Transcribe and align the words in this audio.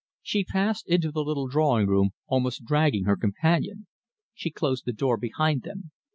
She 0.23 0.43
passed 0.43 0.87
into 0.89 1.11
the 1.11 1.23
little 1.23 1.47
drawing 1.47 1.85
room, 1.85 2.09
almost 2.25 2.65
dragging 2.65 3.03
her 3.03 3.15
companion. 3.15 3.85
She 4.33 4.49
closed 4.49 4.85
the 4.85 4.93
door 4.93 5.15
behind 5.15 5.61
them. 5.61 5.91